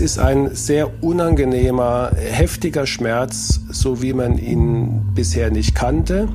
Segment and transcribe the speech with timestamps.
[0.00, 6.26] Es ist ein sehr unangenehmer, heftiger Schmerz, so wie man ihn bisher nicht kannte.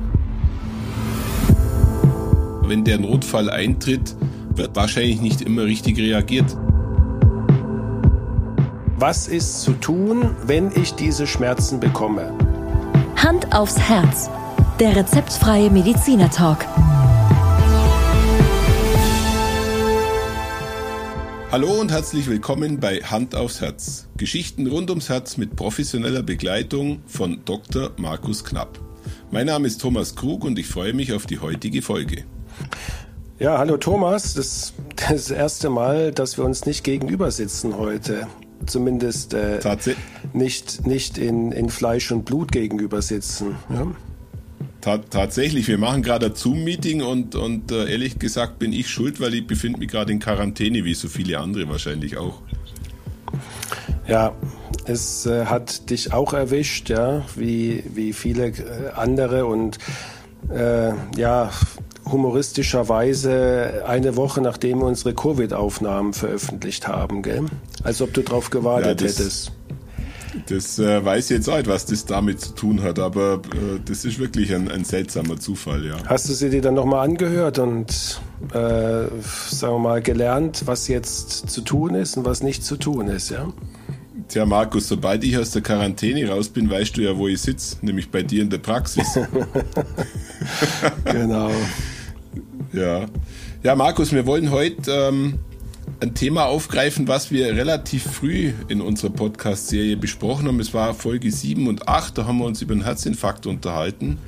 [2.62, 4.14] Wenn der Notfall eintritt,
[4.54, 6.56] wird wahrscheinlich nicht immer richtig reagiert.
[9.00, 12.32] Was ist zu tun, wenn ich diese Schmerzen bekomme?
[13.16, 14.30] Hand aufs Herz.
[14.78, 16.58] Der rezeptfreie Mediziner Talk.
[21.52, 24.08] Hallo und herzlich willkommen bei Hand aufs Herz.
[24.16, 27.92] Geschichten rund ums Herz mit professioneller Begleitung von Dr.
[27.98, 28.80] Markus Knapp.
[29.30, 32.24] Mein Name ist Thomas Krug und ich freue mich auf die heutige Folge.
[33.38, 34.34] Ja, hallo Thomas.
[34.34, 34.72] Das,
[35.08, 38.26] das erste Mal, dass wir uns nicht gegenüber sitzen heute.
[38.66, 39.60] Zumindest äh,
[40.32, 43.54] nicht, nicht in, in Fleisch und Blut gegenüber sitzen.
[43.70, 43.86] Ja?
[45.10, 49.34] Tatsächlich, wir machen gerade ein Zoom-Meeting und, und äh, ehrlich gesagt bin ich schuld, weil
[49.34, 52.40] ich befinde mich gerade in Quarantäne, wie so viele andere wahrscheinlich auch.
[54.06, 54.34] Ja,
[54.84, 59.78] es äh, hat dich auch erwischt, ja, wie, wie viele äh, andere und
[60.50, 61.50] äh, ja,
[62.04, 67.46] humoristischerweise eine Woche nachdem wir unsere Covid-Aufnahmen veröffentlicht haben, gell?
[67.82, 69.52] Als ob du drauf gewartet ja, das, hättest.
[70.48, 73.80] Das äh, weiß ich jetzt auch nicht, was das damit zu tun hat, aber äh,
[73.84, 75.96] das ist wirklich ein, ein, seltsamer Zufall, ja.
[76.06, 78.20] Hast du sie dir dann nochmal angehört und,
[78.52, 83.08] äh, sagen wir mal, gelernt, was jetzt zu tun ist und was nicht zu tun
[83.08, 83.52] ist, ja?
[84.28, 87.76] Tja, Markus, sobald ich aus der Quarantäne raus bin, weißt du ja, wo ich sitze,
[87.82, 89.06] nämlich bei dir in der Praxis.
[91.04, 91.50] genau.
[92.72, 93.06] Ja.
[93.62, 95.38] Ja, Markus, wir wollen heute ähm,
[96.00, 100.60] ein Thema aufgreifen, was wir relativ früh in unserer Podcast-Serie besprochen haben.
[100.60, 104.18] Es war Folge 7 und 8, da haben wir uns über einen Herzinfarkt unterhalten.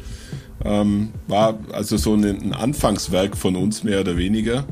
[0.64, 4.64] Ähm, war also so ein, ein, Anfangswerk von uns mehr oder weniger.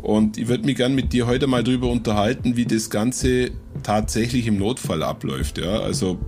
[0.00, 3.50] Und ich würde mich gerne mit dir heute mal darüber unterhalten, wie das Ganze
[3.82, 5.58] tatsächlich im Notfall abläuft.
[5.58, 5.80] Ja?
[5.80, 6.18] Also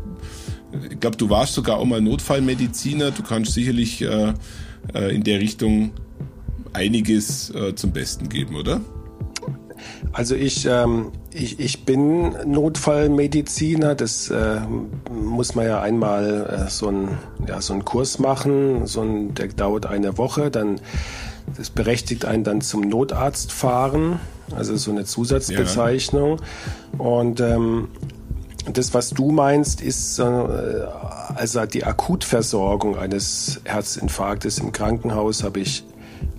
[0.91, 3.13] ich glaube, du warst sogar auch mal Notfallmediziner.
[3.13, 4.35] Du kannst sicherlich äh,
[4.93, 5.93] äh in der Richtung
[6.73, 8.81] einiges äh, zum Besten geben, oder?
[10.13, 13.95] Also ich, ähm, ich, ich bin Notfallmediziner.
[13.95, 14.61] Das äh,
[15.11, 18.87] muss man ja einmal äh, so, ein, ja, so einen Kurs machen.
[18.87, 20.51] So ein, der dauert eine Woche.
[20.51, 20.81] Dann
[21.57, 24.21] das berechtigt einen dann zum Notarzt fahren.
[24.55, 26.39] Also so eine Zusatzbezeichnung.
[26.39, 26.99] Ja.
[27.05, 27.89] Und ähm,
[28.73, 35.85] das, was du meinst, ist äh, also die Akutversorgung eines Herzinfarktes im Krankenhaus habe ich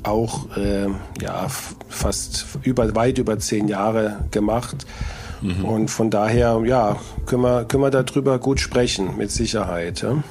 [0.03, 0.87] auch äh,
[1.21, 1.47] ja,
[1.89, 4.85] fast über, weit über zehn Jahre gemacht.
[5.41, 5.65] Mhm.
[5.65, 10.01] Und von daher, ja, können wir, können wir darüber gut sprechen, mit Sicherheit.
[10.01, 10.23] Ja,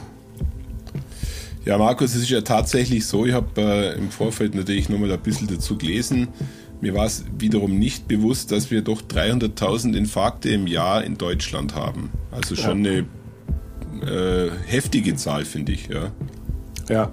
[1.64, 5.20] ja Markus, es ist ja tatsächlich so, ich habe äh, im Vorfeld natürlich nochmal ein
[5.20, 6.28] bisschen dazu gelesen.
[6.80, 11.74] Mir war es wiederum nicht bewusst, dass wir doch 300.000 Infarkte im Jahr in Deutschland
[11.74, 12.10] haben.
[12.30, 13.02] Also schon ja.
[14.00, 15.88] eine äh, heftige Zahl, finde ich.
[15.88, 16.10] Ja.
[16.88, 17.10] ja.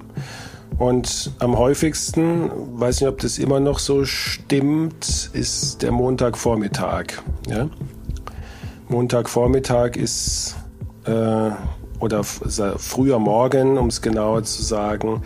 [0.77, 7.23] Und am häufigsten, weiß nicht, ob das immer noch so stimmt, ist der Montagvormittag.
[7.47, 7.67] Ja?
[8.87, 10.55] Montagvormittag ist
[11.05, 11.49] äh,
[11.99, 15.23] oder früher Morgen, um es genauer zu sagen,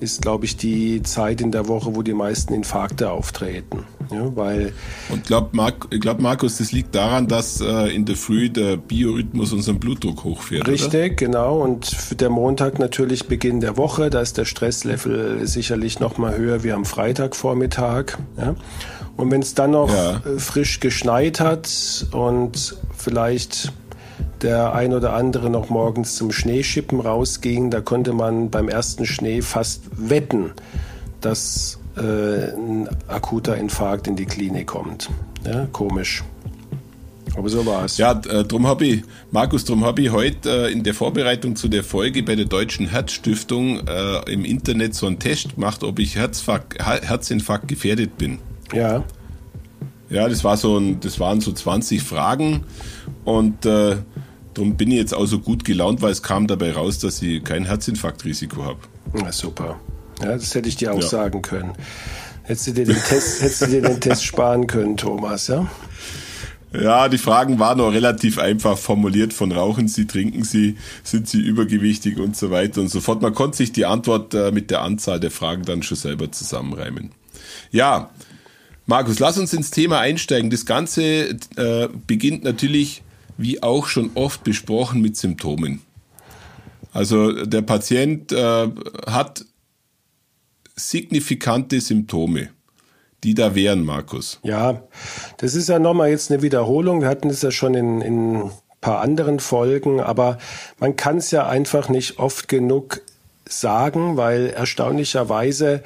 [0.00, 3.84] ist, glaube ich, die Zeit in der Woche, wo die meisten Infarkte auftreten.
[4.10, 4.72] Ja, weil
[5.10, 8.76] und glaub, Mark, ich glaube, Markus, das liegt daran, dass äh, in der Früh der
[8.76, 10.66] Biorhythmus unseren Blutdruck hochfährt.
[10.66, 11.14] Richtig, oder?
[11.14, 11.60] genau.
[11.60, 16.64] Und der Montag natürlich Beginn der Woche, da ist der Stresslevel sicherlich noch mal höher
[16.64, 18.18] wie am Freitagvormittag.
[18.38, 18.54] Ja.
[19.16, 20.16] Und wenn es dann noch ja.
[20.24, 23.72] Äh, frisch geschneit hat und vielleicht
[24.42, 29.42] der ein oder andere noch morgens zum Schneeschippen rausging, da konnte man beim ersten Schnee
[29.42, 30.52] fast wetten,
[31.20, 35.10] dass äh, ein akuter Infarkt in die Klinik kommt.
[35.44, 36.22] Ja, komisch.
[37.36, 37.98] Aber so war es.
[37.98, 41.68] Ja, äh, drum habe ich, Markus, drum habe ich heute äh, in der Vorbereitung zu
[41.68, 46.16] der Folge bei der Deutschen Herzstiftung äh, im Internet so einen Test gemacht, ob ich
[46.16, 48.38] Herzinfarkt gefährdet bin.
[48.72, 49.04] Ja.
[50.10, 52.64] Ja, das war so ein, das waren so 20 Fragen
[53.24, 53.96] und äh,
[54.58, 57.42] darum bin ich jetzt auch so gut gelaunt, weil es kam dabei raus, dass ich
[57.44, 58.80] kein Herzinfarktrisiko habe.
[59.14, 59.78] Na super.
[60.20, 61.06] Ja, das hätte ich dir auch ja.
[61.06, 61.72] sagen können.
[62.42, 65.70] Hättest du dir den Test, hättest du dir den Test sparen können, Thomas, ja?
[66.72, 71.40] Ja, die Fragen waren noch relativ einfach formuliert von rauchen Sie, trinken Sie, sind Sie
[71.40, 73.22] übergewichtig und so weiter und so fort.
[73.22, 77.12] Man konnte sich die Antwort äh, mit der Anzahl der Fragen dann schon selber zusammenreimen.
[77.70, 78.10] Ja,
[78.84, 80.50] Markus, lass uns ins Thema einsteigen.
[80.50, 83.02] Das Ganze äh, beginnt natürlich,
[83.38, 85.80] wie auch schon oft besprochen, mit Symptomen.
[86.92, 88.68] Also der Patient äh,
[89.06, 89.44] hat
[90.76, 92.50] signifikante Symptome,
[93.24, 94.40] die da wären, Markus.
[94.42, 94.82] Ja,
[95.38, 97.00] das ist ja nochmal jetzt eine Wiederholung.
[97.00, 98.50] Wir hatten es ja schon in, in ein
[98.80, 100.38] paar anderen Folgen, aber
[100.78, 103.02] man kann es ja einfach nicht oft genug
[103.48, 105.82] sagen, weil erstaunlicherweise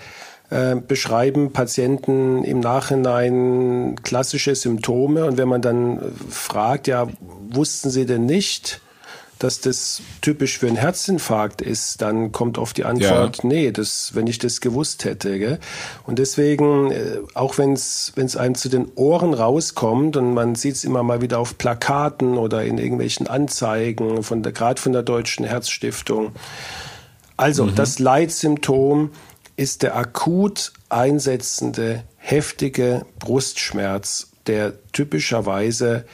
[0.52, 7.08] äh, beschreiben Patienten im Nachhinein klassische Symptome und wenn man dann fragt, ja,
[7.50, 8.80] wussten Sie denn nicht,
[9.42, 13.48] dass das typisch für einen Herzinfarkt ist, dann kommt oft die Antwort, ja.
[13.48, 15.38] nee, das, wenn ich das gewusst hätte.
[15.38, 15.58] Gell?
[16.06, 20.84] Und deswegen, äh, auch wenn es einem zu den Ohren rauskommt und man sieht es
[20.84, 25.44] immer mal wieder auf Plakaten oder in irgendwelchen Anzeigen, von der, gerade von der Deutschen
[25.44, 26.32] Herzstiftung.
[27.36, 27.74] Also mhm.
[27.74, 29.10] das Leitsymptom
[29.62, 36.04] ist der akut einsetzende, heftige Brustschmerz, der typischerweise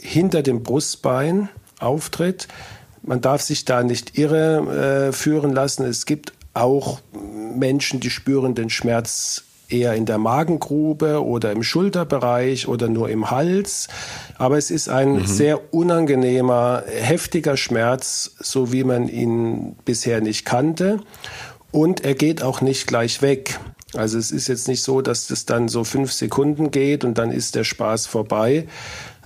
[0.00, 1.48] hinter dem Brustbein
[1.80, 2.46] auftritt.
[3.02, 5.84] Man darf sich da nicht irre äh, führen lassen.
[5.84, 12.68] Es gibt auch Menschen, die spüren den Schmerz eher in der Magengrube oder im Schulterbereich
[12.68, 13.88] oder nur im Hals.
[14.38, 15.26] Aber es ist ein mhm.
[15.26, 21.00] sehr unangenehmer, heftiger Schmerz, so wie man ihn bisher nicht kannte.
[21.72, 23.58] Und er geht auch nicht gleich weg.
[23.94, 27.30] Also es ist jetzt nicht so, dass das dann so fünf Sekunden geht und dann
[27.30, 28.66] ist der Spaß vorbei,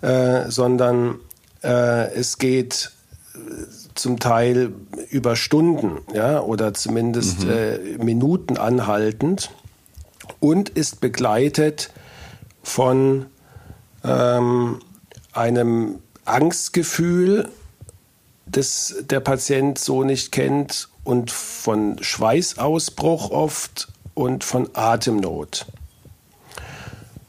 [0.02, 1.18] äh, sondern
[1.62, 2.92] äh, es geht
[3.34, 3.38] äh,
[3.94, 4.72] zum Teil
[5.10, 7.50] über Stunden, ja, oder zumindest mhm.
[7.50, 9.50] äh, Minuten anhaltend
[10.38, 11.90] und ist begleitet
[12.62, 13.26] von
[14.04, 14.80] ähm,
[15.32, 17.48] einem Angstgefühl,
[18.46, 25.66] das der Patient so nicht kennt und von Schweißausbruch oft und von Atemnot.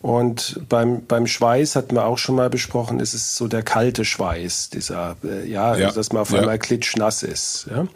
[0.03, 4.05] Und beim, beim Schweiß hatten wir auch schon mal besprochen, ist es so der kalte
[4.05, 7.67] Schweiß, dieser, äh, ja, ja, dass man auf einmal klitschnass ist.
[7.71, 7.87] Ja?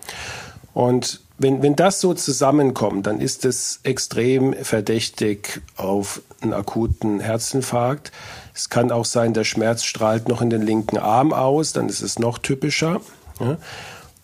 [0.73, 8.11] Und wenn, wenn das so zusammenkommt, dann ist es extrem verdächtig auf einen akuten Herzinfarkt.
[8.55, 12.01] Es kann auch sein, der Schmerz strahlt noch in den linken Arm aus, dann ist
[12.01, 13.01] es noch typischer.
[13.39, 13.57] Ja?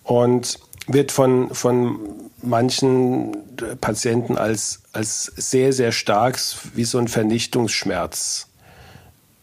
[0.04, 2.00] Und wird von, von
[2.42, 3.38] manchen
[3.80, 6.39] Patienten als, als sehr, sehr stark
[6.74, 8.48] wie so ein Vernichtungsschmerz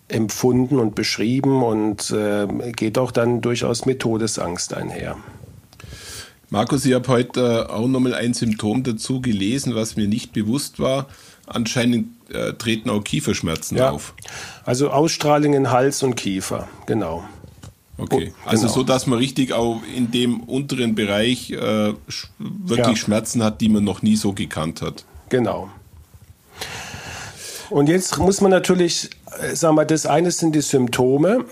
[0.08, 5.17] empfunden und beschrieben und äh, geht auch dann durchaus mit Todesangst einher.
[6.50, 10.81] Markus, ich habe heute äh, auch nochmal ein Symptom dazu gelesen, was mir nicht bewusst
[10.81, 11.06] war.
[11.46, 13.91] Anscheinend äh, treten auch Kieferschmerzen ja.
[13.91, 14.14] auf.
[14.64, 17.25] Also Ausstrahlung in Hals und Kiefer, genau.
[17.98, 18.74] Okay, oh, also genau.
[18.74, 21.92] so, dass man richtig auch in dem unteren Bereich äh,
[22.38, 22.96] wirklich ja.
[22.96, 25.04] Schmerzen hat, die man noch nie so gekannt hat.
[25.28, 25.68] Genau.
[27.70, 29.10] Und jetzt muss man natürlich,
[29.40, 31.44] äh, sagen wir, das eine sind die Symptome.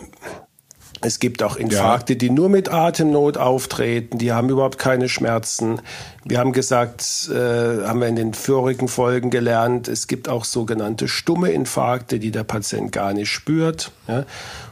[1.03, 2.19] Es gibt auch Infarkte, ja.
[2.19, 5.83] die nur mit Atemnot auftreten, die haben überhaupt keine Schmerzen.
[6.25, 11.07] Wir haben gesagt, äh, haben wir in den vorigen Folgen gelernt, es gibt auch sogenannte
[11.07, 13.93] stumme Infarkte, die der Patient gar nicht spürt.
[14.09, 14.25] Ja?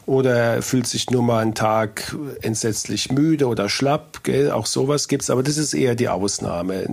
[0.06, 4.22] Oder er fühlt sich nur mal einen Tag entsetzlich müde oder schlapp.
[4.22, 4.50] Gell?
[4.50, 6.84] Auch sowas gibt's, aber das ist eher die Ausnahme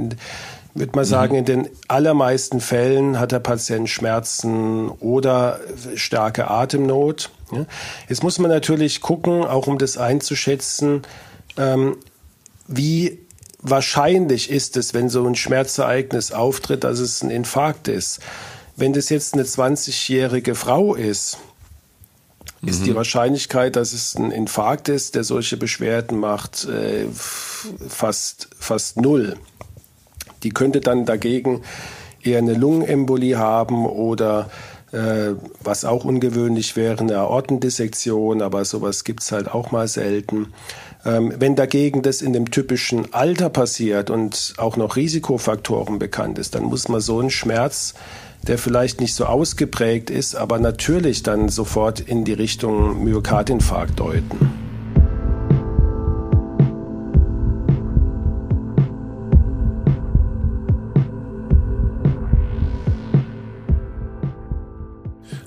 [0.73, 1.39] würde man sagen, mhm.
[1.39, 5.59] in den allermeisten Fällen hat der Patient Schmerzen oder
[5.95, 7.29] starke Atemnot.
[8.07, 11.01] Jetzt muss man natürlich gucken, auch um das einzuschätzen,
[11.57, 11.97] ähm,
[12.67, 13.19] wie
[13.61, 18.21] wahrscheinlich ist es, wenn so ein Schmerzereignis auftritt, dass es ein Infarkt ist.
[18.77, 21.37] Wenn das jetzt eine 20-jährige Frau ist,
[22.63, 22.95] ist die mhm.
[22.95, 29.37] Wahrscheinlichkeit, dass es ein Infarkt ist, der solche Beschwerden macht, äh, fast, fast null.
[30.43, 31.61] Die könnte dann dagegen
[32.21, 34.49] eher eine Lungenembolie haben oder
[34.91, 40.53] äh, was auch ungewöhnlich wäre, eine Aortendissektion, aber sowas gibt's halt auch mal selten.
[41.05, 46.55] Ähm, wenn dagegen das in dem typischen Alter passiert und auch noch Risikofaktoren bekannt ist,
[46.55, 47.95] dann muss man so einen Schmerz,
[48.47, 54.61] der vielleicht nicht so ausgeprägt ist, aber natürlich dann sofort in die Richtung Myokardinfarkt deuten.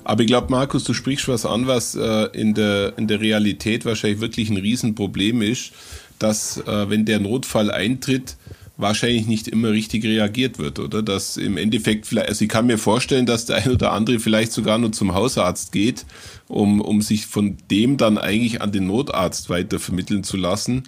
[0.05, 3.85] Aber ich glaube, Markus, du sprichst was an, was äh, in, der, in der Realität
[3.85, 5.71] wahrscheinlich wirklich ein Riesenproblem ist,
[6.19, 8.37] dass äh, wenn der Notfall eintritt,
[8.77, 11.01] wahrscheinlich nicht immer richtig reagiert wird, oder?
[11.01, 14.51] Dass im Endeffekt vielleicht, also ich kann mir vorstellen, dass der ein oder andere vielleicht
[14.51, 16.05] sogar nur zum Hausarzt geht,
[16.47, 20.83] um, um sich von dem dann eigentlich an den Notarzt weiter vermitteln zu lassen.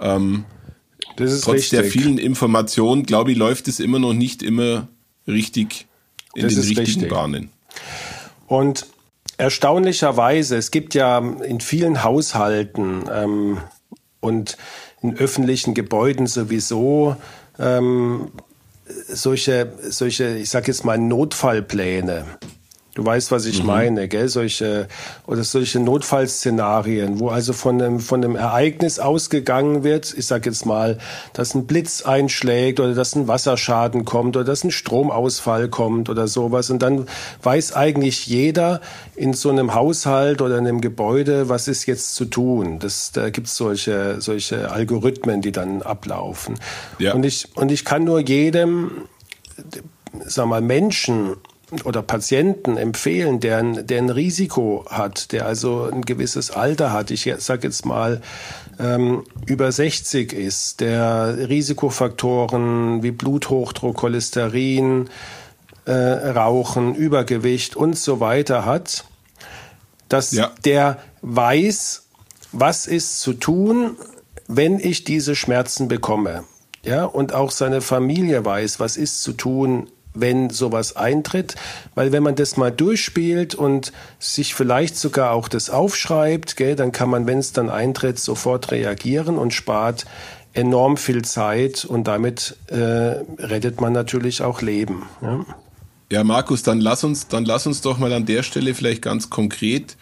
[0.00, 0.44] Ähm,
[1.16, 1.70] das ist trotz richtig.
[1.70, 4.88] der vielen Informationen, glaube ich, läuft es immer noch nicht immer
[5.26, 5.86] richtig
[6.34, 7.08] in das den richtigen richtig.
[7.10, 7.50] Bahnen.
[8.46, 8.86] Und
[9.38, 13.58] erstaunlicherweise, es gibt ja in vielen Haushalten ähm,
[14.20, 14.56] und
[15.02, 17.16] in öffentlichen Gebäuden sowieso
[17.58, 18.28] ähm,
[19.08, 22.24] solche, solche, ich sag jetzt mal Notfallpläne.
[22.94, 23.68] Du weißt, was ich mhm.
[23.68, 24.28] meine, gell?
[24.28, 24.86] Solche
[25.26, 30.12] oder solche Notfallszenarien, wo also von einem von einem Ereignis ausgegangen wird.
[30.14, 30.98] Ich sag jetzt mal,
[31.32, 36.28] dass ein Blitz einschlägt oder dass ein Wasserschaden kommt oder dass ein Stromausfall kommt oder
[36.28, 36.68] sowas.
[36.68, 37.06] Und dann
[37.42, 38.82] weiß eigentlich jeder
[39.16, 42.78] in so einem Haushalt oder in einem Gebäude, was ist jetzt zu tun.
[42.78, 46.56] Das, da gibt's solche solche Algorithmen, die dann ablaufen.
[46.98, 47.14] Ja.
[47.14, 48.90] Und ich und ich kann nur jedem
[50.26, 51.36] sag mal, Menschen
[51.84, 57.10] oder Patienten empfehlen, der ein, der ein Risiko hat, der also ein gewisses Alter hat,
[57.10, 58.20] ich sage jetzt mal
[58.78, 65.08] ähm, über 60 ist, der Risikofaktoren wie Bluthochdruck, Cholesterin,
[65.84, 69.04] äh, Rauchen, Übergewicht und so weiter hat,
[70.08, 70.50] dass ja.
[70.64, 72.04] der weiß,
[72.52, 73.96] was ist zu tun,
[74.46, 76.44] wenn ich diese Schmerzen bekomme.
[76.84, 81.54] Ja, und auch seine Familie weiß, was ist zu tun, wenn sowas eintritt,
[81.94, 86.92] weil wenn man das mal durchspielt und sich vielleicht sogar auch das aufschreibt, gell, dann
[86.92, 90.04] kann man, wenn es dann eintritt, sofort reagieren und spart
[90.54, 95.04] enorm viel Zeit und damit äh, rettet man natürlich auch Leben.
[95.22, 95.46] Ja?
[96.10, 99.30] ja, Markus, dann lass uns, dann lass uns doch mal an der Stelle vielleicht ganz
[99.30, 99.96] konkret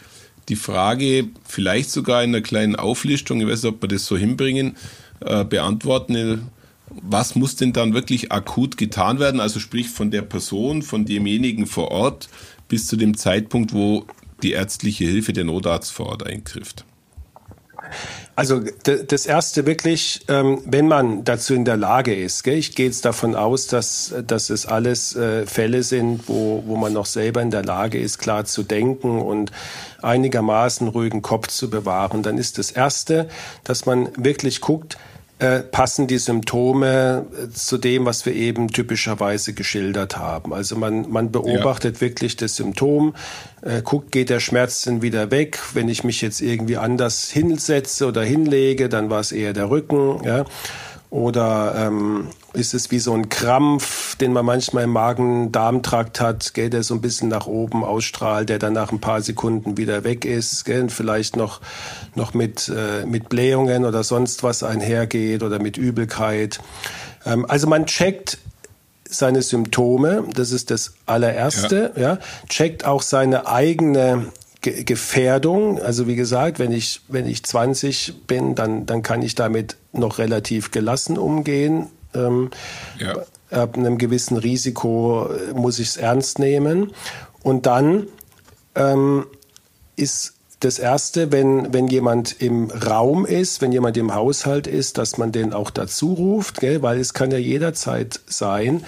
[0.48, 4.16] die Frage, vielleicht sogar in einer kleinen Auflistung, ich weiß nicht, ob wir das so
[4.16, 4.76] hinbringen,
[5.20, 6.50] äh, beantworten
[6.90, 9.40] was muss denn dann wirklich akut getan werden?
[9.40, 12.28] Also sprich von der Person, von demjenigen vor Ort
[12.68, 14.06] bis zu dem Zeitpunkt, wo
[14.42, 16.84] die ärztliche Hilfe der Notarzt vor Ort eingrifft.
[18.36, 23.04] Also das erste wirklich, ähm, wenn man dazu in der Lage ist, ich gehe jetzt
[23.04, 27.50] davon aus, dass, dass es alles äh, Fälle sind, wo, wo man noch selber in
[27.50, 29.50] der Lage ist, klar zu denken und
[30.02, 33.28] einigermaßen ruhigen Kopf zu bewahren, dann ist das erste,
[33.64, 34.96] dass man wirklich guckt,
[35.40, 40.52] äh, passen die Symptome äh, zu dem, was wir eben typischerweise geschildert haben.
[40.52, 42.00] Also man, man beobachtet ja.
[42.02, 43.14] wirklich das Symptom,
[43.62, 45.58] äh, guckt, geht der Schmerz denn wieder weg?
[45.72, 50.22] Wenn ich mich jetzt irgendwie anders hinsetze oder hinlege, dann war es eher der Rücken.
[50.24, 50.44] Ja?
[51.10, 56.70] Oder ähm, ist es wie so ein Krampf, den man manchmal im Magen-Darm-Trakt hat, gell,
[56.70, 60.24] der so ein bisschen nach oben ausstrahlt, der dann nach ein paar Sekunden wieder weg
[60.24, 61.60] ist, gell, und vielleicht noch,
[62.14, 66.60] noch mit, äh, mit Blähungen oder sonst was einhergeht oder mit Übelkeit.
[67.26, 68.38] Ähm, also man checkt
[69.08, 72.02] seine Symptome, das ist das allererste, ja.
[72.02, 74.26] ja checkt auch seine eigene
[74.60, 75.80] Gefährdung.
[75.80, 80.18] Also wie gesagt, wenn ich, wenn ich 20 bin, dann, dann kann ich damit noch
[80.18, 81.86] relativ gelassen umgehen.
[82.14, 82.50] Ähm,
[82.98, 83.16] ja.
[83.50, 86.92] Ab einem gewissen Risiko äh, muss ich es ernst nehmen.
[87.42, 88.06] Und dann
[88.74, 89.26] ähm,
[89.96, 95.16] ist das Erste, wenn, wenn jemand im Raum ist, wenn jemand im Haushalt ist, dass
[95.16, 96.82] man den auch dazu ruft, gell?
[96.82, 98.84] weil es kann ja jederzeit sein,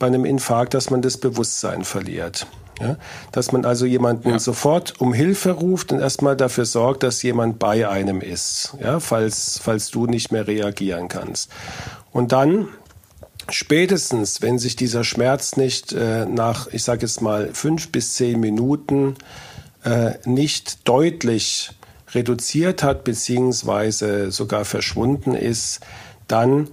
[0.00, 2.48] bei einem Infarkt, dass man das Bewusstsein verliert.
[2.80, 2.96] Ja?
[3.32, 4.38] Dass man also jemanden ja.
[4.38, 9.00] sofort um Hilfe ruft und erstmal dafür sorgt, dass jemand bei einem ist, ja?
[9.00, 11.50] falls, falls du nicht mehr reagieren kannst.
[12.12, 12.68] Und dann
[13.50, 18.40] spätestens, wenn sich dieser Schmerz nicht äh, nach, ich sage jetzt mal, fünf bis zehn
[18.40, 19.16] Minuten
[19.84, 21.72] äh, nicht deutlich
[22.14, 25.80] reduziert hat, beziehungsweise sogar verschwunden ist,
[26.28, 26.68] dann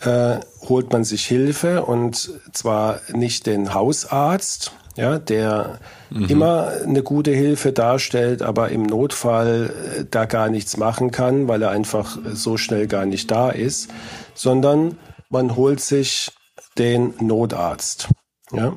[0.00, 5.78] äh, holt man sich Hilfe und zwar nicht den Hausarzt, ja, der
[6.10, 6.26] mhm.
[6.26, 11.62] immer eine gute Hilfe darstellt, aber im Notfall äh, da gar nichts machen kann, weil
[11.62, 13.90] er einfach so schnell gar nicht da ist,
[14.34, 14.98] sondern
[15.28, 16.30] man holt sich
[16.78, 18.08] den Notarzt.
[18.52, 18.76] Ja.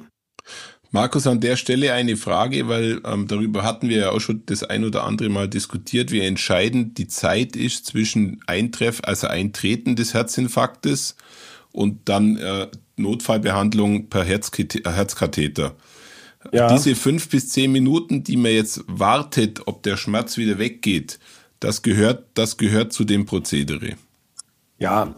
[0.91, 4.63] Markus, an der Stelle eine Frage, weil ähm, darüber hatten wir ja auch schon das
[4.63, 10.15] ein oder andere Mal diskutiert, wie entscheidend die Zeit ist zwischen Eintreff, also Eintreten des
[10.15, 11.15] Herzinfarktes
[11.71, 15.75] und dann äh, Notfallbehandlung per Herzkatheter.
[16.51, 16.71] Ja.
[16.71, 21.19] Diese fünf bis zehn Minuten, die man jetzt wartet, ob der Schmerz wieder weggeht,
[21.59, 23.97] das gehört, das gehört zu dem Prozedere.
[24.77, 25.13] Ja,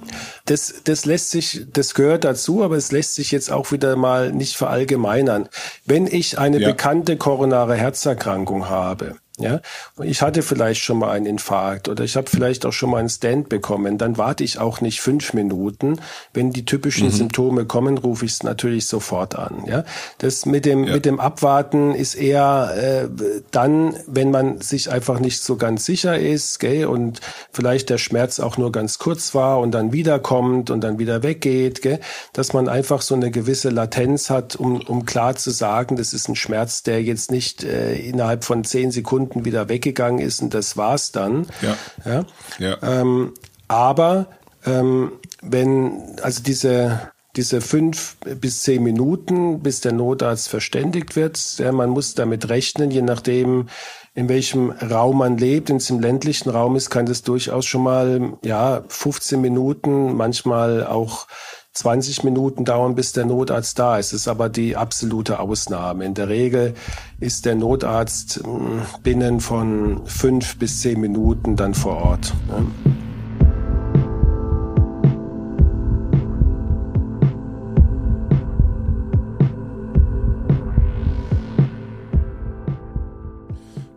[0.46, 4.32] das, das lässt sich, das gehört dazu, aber es lässt sich jetzt auch wieder mal
[4.32, 5.50] nicht verallgemeinern.
[5.86, 6.70] Wenn ich eine ja.
[6.70, 9.62] bekannte koronare Herzerkrankung habe, ja,
[10.04, 13.10] ich hatte vielleicht schon mal einen Infarkt oder ich habe vielleicht auch schon mal einen
[13.10, 13.98] Stand bekommen.
[13.98, 16.00] Dann warte ich auch nicht fünf Minuten.
[16.34, 17.12] Wenn die typischen mhm.
[17.12, 19.64] Symptome kommen, rufe ich es natürlich sofort an.
[19.68, 19.86] Ja,
[20.18, 20.94] das mit dem ja.
[20.96, 26.20] mit dem Abwarten ist eher äh, dann, wenn man sich einfach nicht so ganz sicher
[26.20, 27.22] ist, gell, und
[27.54, 31.82] vielleicht der Schmerz auch nur ganz kurz war und dann wiederkommt und dann wieder weggeht,
[31.82, 32.02] gell,
[32.34, 36.28] dass man einfach so eine gewisse Latenz hat, um um klar zu sagen, das ist
[36.28, 40.54] ein Schmerz, der jetzt nicht äh, innerhalb von zehn Sekunden Sekunden wieder weggegangen ist und
[40.54, 41.48] das war's dann.
[41.62, 41.78] Ja.
[42.06, 42.26] ja?
[42.60, 42.78] ja.
[42.82, 43.34] Ähm,
[43.68, 44.28] aber
[44.66, 51.40] ähm, wenn, also diese, diese fünf bis zehn Minuten, bis der Notarzt verständigt wird.
[51.58, 53.70] Ja, man muss damit rechnen, je nachdem,
[54.14, 55.70] in welchem Raum man lebt.
[55.70, 60.86] Wenn es im ländlichen Raum ist, kann das durchaus schon mal ja 15 Minuten, manchmal
[60.86, 61.28] auch
[61.74, 64.12] 20 Minuten dauern, bis der Notarzt da ist.
[64.12, 66.04] Das ist aber die absolute Ausnahme.
[66.06, 66.74] In der Regel
[67.22, 72.34] ist der Notarzt hm, binnen von fünf bis zehn Minuten dann vor Ort.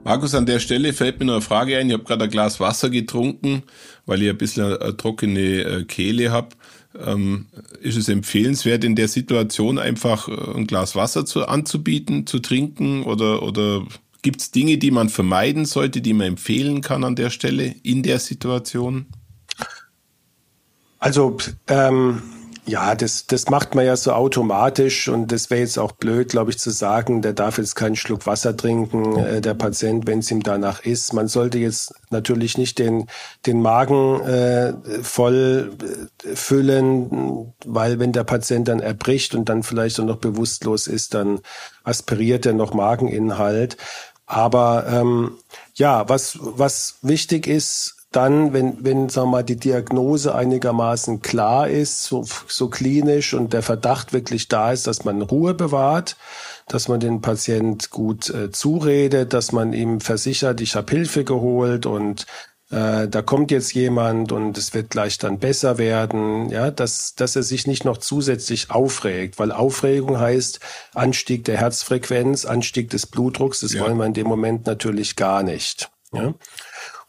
[0.05, 1.89] Markus, an der Stelle fällt mir noch eine Frage ein.
[1.89, 3.65] Ich habe gerade ein Glas Wasser getrunken,
[4.07, 6.51] weil ich ein bisschen eine trockene äh, Kehle habe.
[7.03, 7.47] Ähm,
[7.81, 13.03] ist es empfehlenswert, in der Situation einfach äh, ein Glas Wasser zu, anzubieten, zu trinken?
[13.03, 13.85] Oder, oder
[14.23, 18.03] gibt es Dinge, die man vermeiden sollte, die man empfehlen kann an der Stelle in
[18.03, 19.07] der Situation?
[20.99, 21.37] Also
[21.69, 22.23] ähm,
[22.67, 26.51] ja, das, das macht man ja so automatisch und das wäre jetzt auch blöd, glaube
[26.51, 30.31] ich, zu sagen, der darf jetzt keinen Schluck Wasser trinken, äh, der Patient, wenn es
[30.31, 31.13] ihm danach ist.
[31.13, 33.07] Man sollte jetzt natürlich nicht den,
[33.45, 35.73] den Magen äh, voll
[36.25, 41.15] äh, füllen, weil wenn der Patient dann erbricht und dann vielleicht auch noch bewusstlos ist,
[41.15, 41.41] dann
[41.83, 43.77] aspiriert er noch Mageninhalt.
[44.27, 45.33] Aber ähm,
[45.75, 51.69] ja, was, was wichtig ist, dann, wenn, wenn sagen wir mal, die Diagnose einigermaßen klar
[51.69, 56.17] ist, so, so klinisch und der Verdacht wirklich da ist, dass man Ruhe bewahrt,
[56.69, 61.87] dass man den Patient gut äh, zuredet, dass man ihm versichert, ich habe Hilfe geholt
[61.87, 62.27] und
[62.71, 67.35] äh, da kommt jetzt jemand und es wird gleich dann besser werden, ja, dass, dass
[67.35, 70.61] er sich nicht noch zusätzlich aufregt, weil Aufregung heißt
[70.95, 73.83] Anstieg der Herzfrequenz, Anstieg des Blutdrucks, das ja.
[73.83, 75.91] wollen wir in dem Moment natürlich gar nicht.
[76.13, 76.33] Ja.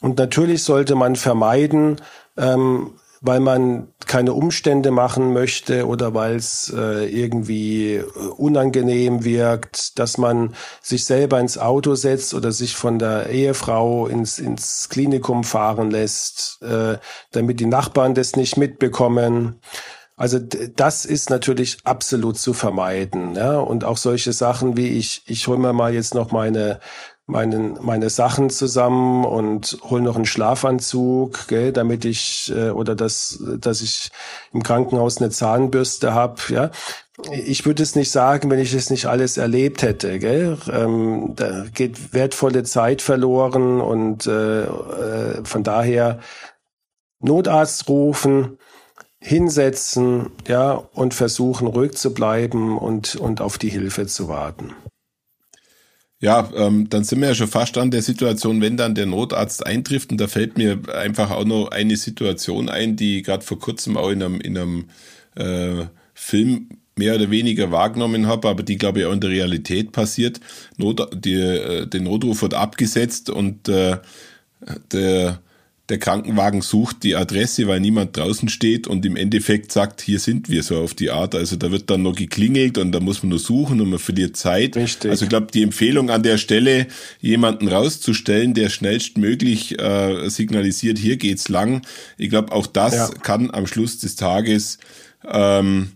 [0.06, 2.00] Und natürlich sollte man vermeiden,
[2.38, 8.04] ähm, weil man keine Umstände machen möchte oder weil es äh, irgendwie äh,
[8.38, 14.38] unangenehm wirkt, dass man sich selber ins Auto setzt oder sich von der Ehefrau ins,
[14.38, 17.00] ins Klinikum fahren lässt, äh,
[17.32, 19.60] damit die Nachbarn das nicht mitbekommen.
[20.18, 23.34] Also das ist natürlich absolut zu vermeiden.
[23.36, 23.58] Ja?
[23.58, 26.80] Und auch solche Sachen wie ich, ich hole mir mal jetzt noch meine
[27.28, 33.44] meinen, meine Sachen zusammen und hol noch einen Schlafanzug, gell, damit ich äh, oder dass
[33.60, 34.12] dass ich
[34.54, 36.72] im Krankenhaus eine Zahnbürste hab, ja.
[37.32, 40.20] Ich würde es nicht sagen, wenn ich es nicht alles erlebt hätte.
[40.20, 40.58] Gell?
[40.70, 46.20] Ähm, da geht wertvolle Zeit verloren und äh, äh, von daher
[47.22, 48.60] Notarzt rufen,
[49.20, 54.76] hinsetzen, ja, und versuchen ruhig zu bleiben und und auf die Hilfe zu warten.
[56.22, 59.66] Ja, ähm, dann sind wir ja schon fast an der Situation, wenn dann der Notarzt
[59.66, 63.98] eintrifft und da fällt mir einfach auch noch eine Situation ein, die gerade vor kurzem
[63.98, 64.86] auch in einem, in einem
[65.36, 69.92] äh, Film mehr oder weniger wahrgenommen habe, aber die glaube ich auch in der Realität
[69.92, 70.40] passiert.
[70.78, 73.98] Not, die, äh, der Notruf wird abgesetzt und äh,
[74.94, 75.42] der
[75.90, 80.50] der Krankenwagen sucht die Adresse, weil niemand draußen steht und im Endeffekt sagt, hier sind
[80.50, 81.36] wir so auf die Art.
[81.36, 84.36] Also da wird dann noch geklingelt und da muss man nur suchen und man verliert
[84.36, 84.76] Zeit.
[84.76, 85.12] Richtig.
[85.12, 86.88] Also ich glaube, die Empfehlung an der Stelle,
[87.22, 91.84] jemanden rauszustellen, der schnellstmöglich äh, signalisiert, hier geht's lang.
[92.18, 93.08] Ich glaube, auch das ja.
[93.10, 94.80] kann am Schluss des Tages
[95.24, 95.92] ähm,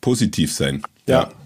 [0.00, 0.82] positiv sein.
[1.06, 1.22] ja.
[1.22, 1.37] ja.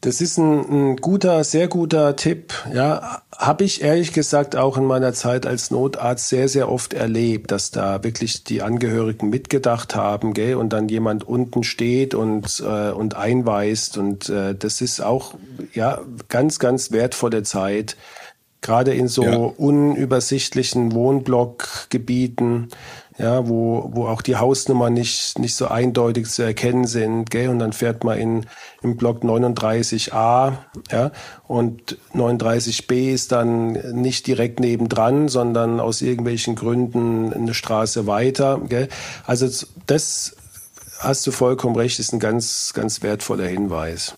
[0.00, 2.54] Das ist ein, ein, guter, sehr guter Tipp.
[2.72, 7.50] Ja, habe ich ehrlich gesagt auch in meiner Zeit als Notarzt sehr, sehr oft erlebt,
[7.50, 12.90] dass da wirklich die Angehörigen mitgedacht haben, gell, und dann jemand unten steht und äh,
[12.90, 15.34] und einweist und äh, das ist auch
[15.74, 17.96] ja ganz, ganz wertvolle Zeit,
[18.60, 19.36] gerade in so ja.
[19.36, 22.68] unübersichtlichen Wohnblockgebieten
[23.18, 27.48] ja, wo, wo auch die Hausnummern nicht, nicht so eindeutig zu erkennen sind, gell?
[27.48, 28.46] Und dann fährt man in,
[28.80, 30.52] im Block 39a,
[30.90, 31.10] ja,
[31.46, 38.88] und 39b ist dann nicht direkt nebendran, sondern aus irgendwelchen Gründen eine Straße weiter, gell?
[39.26, 39.48] Also
[39.86, 40.36] das
[41.00, 44.14] hast du vollkommen recht, ist ein ganz, ganz wertvoller Hinweis.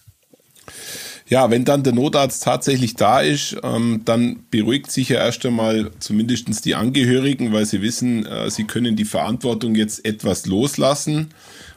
[1.30, 5.92] Ja, wenn dann der Notarzt tatsächlich da ist, ähm, dann beruhigt sich ja erst einmal
[6.00, 11.32] zumindest die Angehörigen, weil sie wissen, äh, sie können die Verantwortung jetzt etwas loslassen.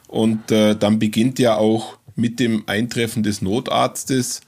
[0.08, 4.40] Und äh, dann beginnt ja auch mit dem Eintreffen des Notarztes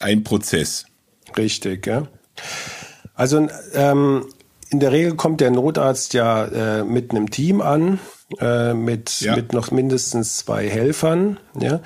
[0.00, 0.86] ein Prozess.
[1.36, 2.08] Richtig, ja.
[3.14, 4.26] Also ähm,
[4.70, 8.00] in der Regel kommt der Notarzt ja äh, mit einem Team an,
[8.40, 9.36] äh, mit, ja.
[9.36, 11.38] mit noch mindestens zwei Helfern.
[11.60, 11.80] Ja.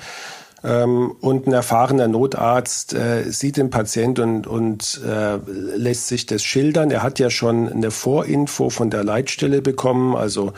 [0.65, 5.37] Ähm, und ein erfahrener Notarzt äh, sieht den Patient und, und äh,
[5.77, 6.89] lässt sich das schildern.
[6.89, 10.53] Er hat ja schon eine Vorinfo von der Leitstelle bekommen, also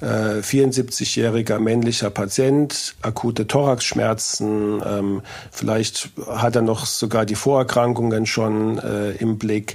[0.00, 8.78] äh, 74-jähriger männlicher Patient, akute Thoraxschmerzen, ähm, vielleicht hat er noch sogar die Vorerkrankungen schon
[8.78, 9.74] äh, im Blick.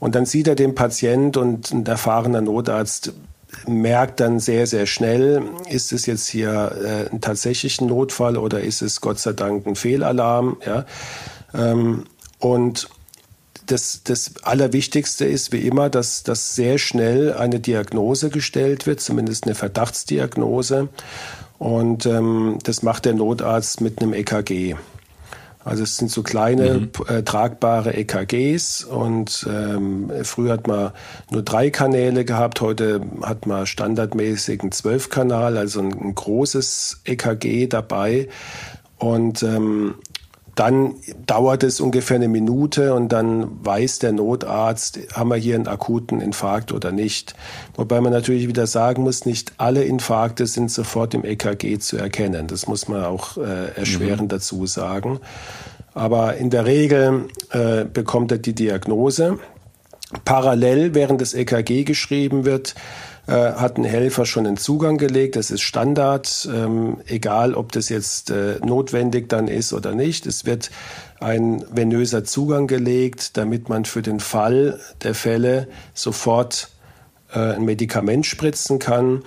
[0.00, 3.12] Und dann sieht er den Patient und ein erfahrener Notarzt
[3.66, 8.82] merkt dann sehr, sehr schnell, ist es jetzt hier äh, ein tatsächlicher Notfall oder ist
[8.82, 10.56] es Gott sei Dank ein Fehlalarm.
[10.64, 10.84] Ja?
[11.54, 12.04] Ähm,
[12.38, 12.88] und
[13.66, 19.44] das, das Allerwichtigste ist wie immer, dass, dass sehr schnell eine Diagnose gestellt wird, zumindest
[19.44, 20.88] eine Verdachtsdiagnose.
[21.58, 24.76] Und ähm, das macht der Notarzt mit einem EKG.
[25.64, 26.90] Also es sind so kleine mhm.
[27.08, 30.92] äh, tragbare EKGs und ähm, früher hat man
[31.30, 37.66] nur drei Kanäle gehabt, heute hat man standardmäßig einen Zwölfkanal, also ein, ein großes EKG
[37.66, 38.28] dabei.
[38.96, 39.94] Und ähm,
[40.60, 40.96] dann
[41.26, 46.20] dauert es ungefähr eine Minute und dann weiß der Notarzt, haben wir hier einen akuten
[46.20, 47.34] Infarkt oder nicht.
[47.76, 52.46] Wobei man natürlich wieder sagen muss, nicht alle Infarkte sind sofort im EKG zu erkennen.
[52.46, 54.28] Das muss man auch äh, erschwerend mhm.
[54.28, 55.20] dazu sagen.
[55.94, 59.38] Aber in der Regel äh, bekommt er die Diagnose.
[60.26, 62.74] Parallel, während das EKG geschrieben wird,
[63.30, 65.36] äh, hat ein Helfer schon einen Zugang gelegt.
[65.36, 70.26] Das ist Standard, ähm, egal ob das jetzt äh, notwendig dann ist oder nicht.
[70.26, 70.70] Es wird
[71.20, 76.70] ein venöser Zugang gelegt, damit man für den Fall der Fälle sofort
[77.32, 79.22] äh, ein Medikament spritzen kann.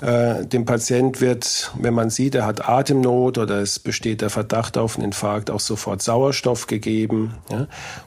[0.00, 4.78] Äh, dem Patient wird, wenn man sieht, er hat Atemnot oder es besteht der Verdacht
[4.78, 7.34] auf einen Infarkt, auch sofort Sauerstoff gegeben.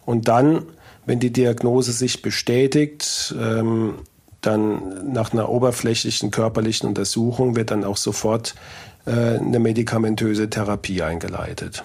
[0.05, 0.63] Und dann,
[1.05, 3.99] wenn die Diagnose sich bestätigt, ähm,
[4.45, 8.55] dann nach einer oberflächlichen körperlichen Untersuchung wird dann auch sofort
[9.05, 11.84] äh, eine medikamentöse Therapie eingeleitet.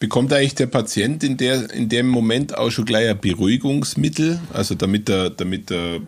[0.00, 4.74] Bekommt eigentlich der Patient in, der, in dem Moment auch schon gleich ein Beruhigungsmittel, also
[4.74, 6.00] damit er, damit er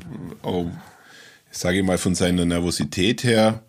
[0.42, 0.66] auch,
[1.50, 3.62] sage ich mal, von seiner Nervosität her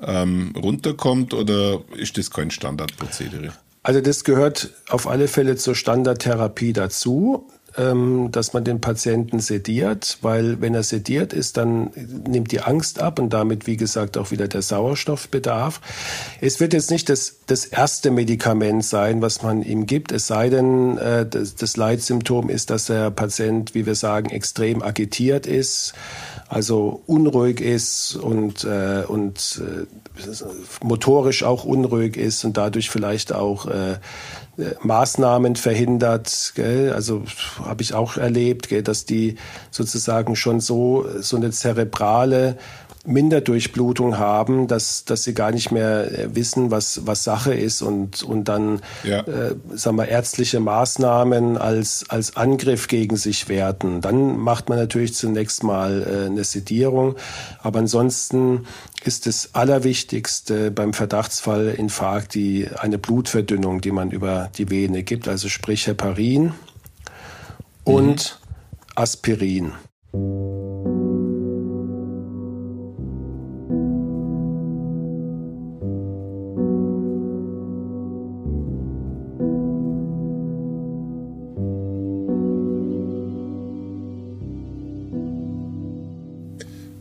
[0.00, 3.52] ähm, runterkommt oder ist das kein Standardprozedere?
[3.82, 7.48] Also das gehört auf alle Fälle zur Standardtherapie dazu
[8.30, 11.90] dass man den Patienten sediert, weil wenn er sediert ist, dann
[12.28, 15.80] nimmt die Angst ab und damit, wie gesagt, auch wieder der Sauerstoffbedarf.
[16.40, 20.48] Es wird jetzt nicht das, das erste Medikament sein, was man ihm gibt, es sei
[20.48, 25.94] denn, äh, das, das Leitsymptom ist, dass der Patient, wie wir sagen, extrem agitiert ist,
[26.50, 29.86] also unruhig ist und, äh, und äh,
[30.84, 33.98] motorisch auch unruhig ist und dadurch vielleicht auch äh,
[34.82, 36.52] Maßnahmen verhindert.
[36.56, 36.92] Gell?
[36.92, 37.22] Also
[37.64, 39.36] habe ich auch erlebt, gell, dass die
[39.70, 42.58] sozusagen schon so so eine zerebrale
[43.06, 48.22] Minderdurchblutung haben, dass, dass sie gar nicht mehr äh, wissen, was, was Sache ist und,
[48.22, 49.20] und dann ja.
[49.20, 54.02] äh, sagen wir, ärztliche Maßnahmen als, als Angriff gegen sich werten.
[54.02, 57.16] Dann macht man natürlich zunächst mal äh, eine Sedierung.
[57.62, 58.66] Aber ansonsten
[59.04, 65.26] ist das Allerwichtigste beim Verdachtsfall Infarkt die, eine Blutverdünnung, die man über die Vene gibt,
[65.26, 66.52] also sprich Heparin
[67.84, 68.92] und mhm.
[68.94, 69.72] Aspirin.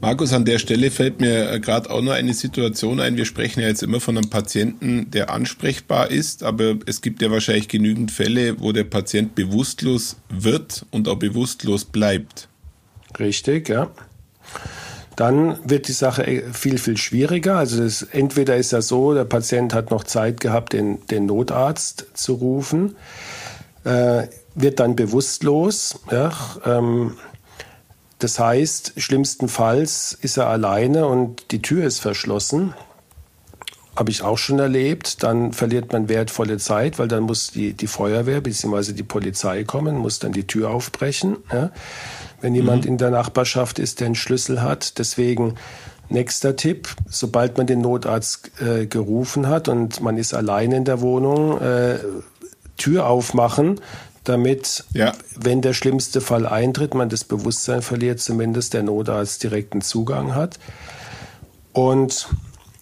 [0.10, 3.16] Markus, an der Stelle fällt mir äh, gerade auch noch eine Situation ein.
[3.16, 7.30] Wir sprechen ja jetzt immer von einem Patienten, der ansprechbar ist, aber es gibt ja
[7.30, 12.48] wahrscheinlich genügend Fälle, wo der Patient bewusstlos wird und auch bewusstlos bleibt.
[13.20, 13.92] Richtig, ja.
[15.16, 17.58] Dann wird die Sache äh, viel, viel schwieriger.
[17.58, 22.08] Also das, entweder ist ja so, der Patient hat noch Zeit gehabt, den, den Notarzt
[22.16, 22.96] zu rufen,
[23.84, 24.24] äh,
[24.56, 26.00] wird dann bewusstlos.
[26.10, 26.34] Ja,
[26.66, 27.12] ähm,
[28.20, 32.74] das heißt, schlimmstenfalls ist er alleine und die Tür ist verschlossen.
[33.96, 35.24] Habe ich auch schon erlebt.
[35.24, 38.92] Dann verliert man wertvolle Zeit, weil dann muss die, die Feuerwehr bzw.
[38.92, 41.38] die Polizei kommen, muss dann die Tür aufbrechen.
[41.52, 41.72] Ja?
[42.42, 42.92] Wenn jemand mhm.
[42.92, 45.00] in der Nachbarschaft ist, der einen Schlüssel hat.
[45.00, 45.56] Deswegen
[46.10, 51.00] nächster Tipp, sobald man den Notarzt äh, gerufen hat und man ist allein in der
[51.00, 52.00] Wohnung, äh,
[52.76, 53.80] Tür aufmachen,
[54.30, 55.14] damit, ja.
[55.36, 60.60] wenn der schlimmste Fall eintritt, man das Bewusstsein verliert, zumindest der Notarzt direkten Zugang hat.
[61.74, 62.28] Und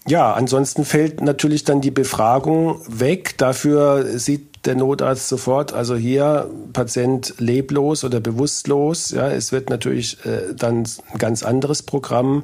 [0.08, 3.38] ja, ansonsten fällt natürlich dann die Befragung weg.
[3.38, 9.12] Dafür sieht der Notarzt sofort, also hier Patient leblos oder bewusstlos.
[9.12, 12.44] Ja, es wird natürlich äh, dann ein ganz anderes Programm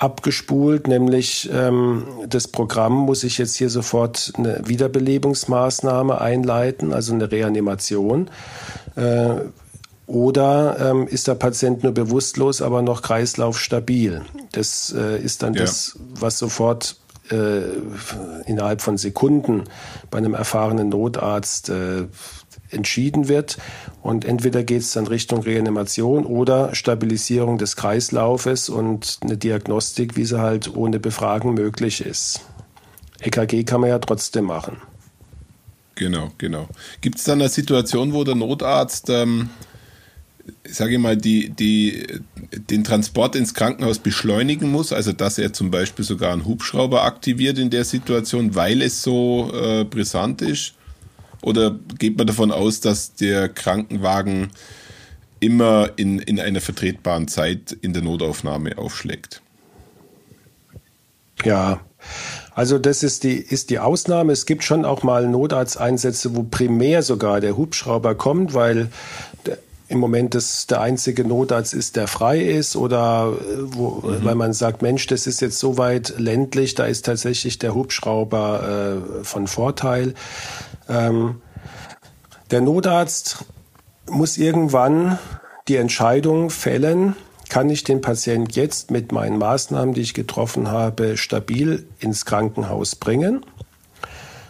[0.00, 7.30] abgespult, nämlich ähm, das Programm muss ich jetzt hier sofort eine Wiederbelebungsmaßnahme einleiten, also eine
[7.30, 8.30] Reanimation.
[8.96, 9.34] Äh,
[10.06, 14.22] oder ähm, ist der Patient nur bewusstlos, aber noch kreislaufstabil?
[14.52, 15.60] Das äh, ist dann ja.
[15.60, 16.96] das, was sofort
[17.30, 17.60] äh,
[18.46, 19.64] innerhalb von Sekunden
[20.10, 22.06] bei einem erfahrenen Notarzt äh,
[22.70, 23.58] entschieden wird.
[24.02, 30.24] Und entweder geht es dann Richtung Reanimation oder Stabilisierung des Kreislaufes und eine Diagnostik, wie
[30.24, 32.40] sie halt ohne Befragen möglich ist.
[33.20, 34.78] EKG kann man ja trotzdem machen.
[35.94, 36.66] Genau, genau.
[37.02, 39.50] Gibt es dann eine Situation, wo der Notarzt, ähm,
[40.66, 42.06] sage ich mal, die, die,
[42.70, 44.94] den Transport ins Krankenhaus beschleunigen muss?
[44.94, 49.52] Also, dass er zum Beispiel sogar einen Hubschrauber aktiviert in der Situation, weil es so
[49.52, 50.72] äh, brisant ist?
[51.42, 54.48] Oder geht man davon aus, dass der Krankenwagen
[55.40, 59.40] immer in, in einer vertretbaren Zeit in der Notaufnahme aufschlägt?
[61.44, 61.80] Ja,
[62.54, 64.32] also das ist die, ist die Ausnahme.
[64.32, 68.90] Es gibt schon auch mal Notarzteinsätze, wo primär sogar der Hubschrauber kommt, weil
[69.90, 74.24] im Moment das der einzige Notarzt ist, der frei ist oder äh, wo, mhm.
[74.24, 79.02] weil man sagt, Mensch, das ist jetzt so weit ländlich, da ist tatsächlich der Hubschrauber
[79.20, 80.14] äh, von Vorteil.
[80.90, 81.40] Ähm,
[82.50, 83.44] der Notarzt
[84.10, 85.18] muss irgendwann
[85.68, 87.14] die Entscheidung fällen,
[87.48, 92.96] kann ich den Patient jetzt mit meinen Maßnahmen, die ich getroffen habe, stabil ins Krankenhaus
[92.96, 93.44] bringen?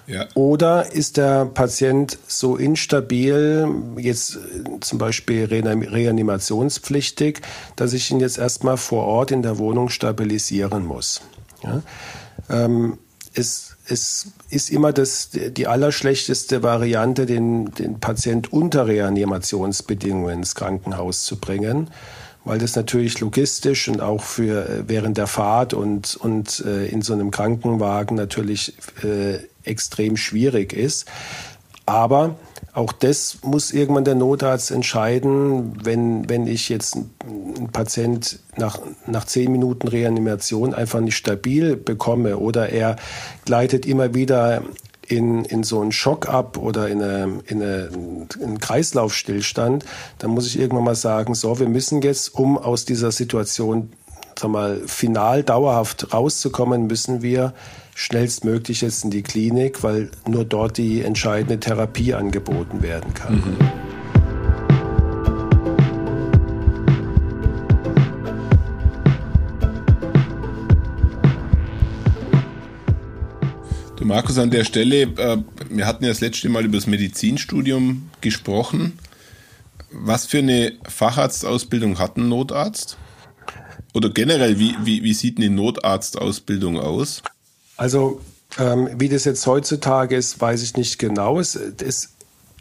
[0.06, 0.26] Ja.
[0.34, 4.38] Oder ist der Patient so instabil, jetzt
[4.80, 7.42] zum Beispiel reanimationspflichtig,
[7.76, 11.20] dass ich ihn jetzt erstmal vor Ort in der Wohnung stabilisieren muss?
[11.62, 11.82] Ja?
[12.48, 12.98] Ähm,
[13.34, 21.24] es es ist immer das, die allerschlechteste Variante, den, den Patient unter Reanimationsbedingungen ins Krankenhaus
[21.24, 21.90] zu bringen,
[22.44, 27.02] weil das natürlich logistisch und auch für äh, während der Fahrt und, und äh, in
[27.02, 31.06] so einem Krankenwagen natürlich äh, extrem schwierig ist.
[31.86, 32.36] Aber
[32.72, 39.24] auch das muss irgendwann der Notarzt entscheiden, wenn, wenn ich jetzt einen Patient nach, nach
[39.24, 42.96] zehn Minuten Reanimation einfach nicht stabil bekomme oder er
[43.44, 44.62] gleitet immer wieder
[45.06, 47.90] in, in so einen Schock ab oder in, eine, in eine,
[48.40, 49.84] einen Kreislaufstillstand,
[50.18, 53.90] dann muss ich irgendwann mal sagen, so, wir müssen jetzt, um aus dieser Situation
[54.38, 57.52] sag mal, final dauerhaft rauszukommen, müssen wir
[58.00, 63.34] schnellstmöglich jetzt in die Klinik, weil nur dort die entscheidende Therapie angeboten werden kann.
[63.34, 63.56] Mhm.
[73.96, 75.36] Du Markus, an der Stelle, äh,
[75.68, 78.98] wir hatten ja das letzte Mal über das Medizinstudium gesprochen.
[79.92, 82.96] Was für eine Facharztausbildung hat ein Notarzt?
[83.92, 87.22] Oder generell, wie, wie, wie sieht eine Notarztausbildung aus?
[87.80, 88.20] Also
[88.58, 91.40] ähm, wie das jetzt heutzutage ist, weiß ich nicht genau.
[91.40, 92.10] Es, es,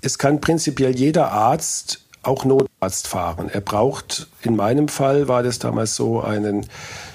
[0.01, 3.49] es kann prinzipiell jeder Arzt auch Notarzt fahren.
[3.51, 6.67] Er braucht, in meinem Fall war das damals so einen,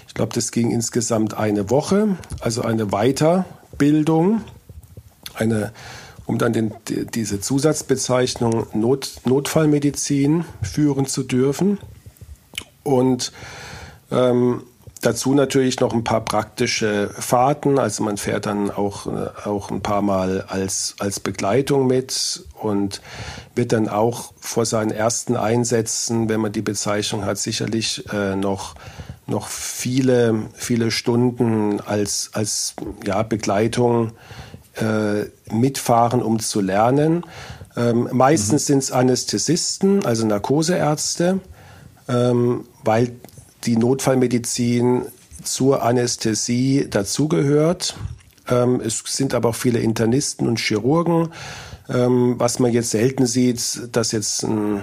[0.06, 4.42] ich glaube, das ging insgesamt eine Woche, also eine Weiterbildung,
[5.32, 5.72] eine,
[6.26, 11.78] um dann den, die, diese Zusatzbezeichnung Not, Notfallmedizin führen zu dürfen.
[12.82, 13.32] Und
[14.10, 14.64] ähm,
[15.04, 17.78] Dazu natürlich noch ein paar praktische Fahrten.
[17.78, 23.02] Also man fährt dann auch, äh, auch ein paar Mal als, als Begleitung mit und
[23.54, 28.76] wird dann auch vor seinen ersten Einsätzen, wenn man die Bezeichnung hat, sicherlich äh, noch,
[29.26, 34.12] noch viele, viele Stunden als, als ja, Begleitung
[34.76, 37.26] äh, mitfahren, um zu lernen.
[37.76, 38.66] Ähm, meistens mhm.
[38.66, 41.40] sind es Anästhesisten, also Narkoseärzte,
[42.08, 43.12] ähm, weil
[43.66, 45.06] die Notfallmedizin
[45.42, 47.96] zur Anästhesie dazugehört.
[48.48, 51.30] Ähm, es sind aber auch viele Internisten und Chirurgen.
[51.88, 54.80] Ähm, was man jetzt selten sieht, dass jetzt ein,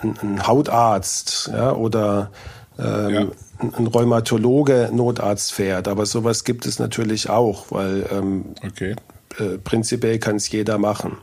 [0.00, 2.30] ein, ein Hautarzt ja, oder
[2.78, 3.26] ähm, ja.
[3.60, 5.88] ein Rheumatologe Notarzt fährt.
[5.88, 8.96] Aber sowas gibt es natürlich auch, weil ähm, okay.
[9.38, 11.16] äh, prinzipiell kann es jeder machen.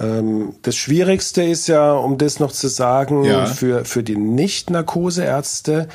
[0.00, 3.46] Ähm, das Schwierigste ist ja, um das noch zu sagen, ja.
[3.46, 5.88] für, für die Nicht-Narkoseärzte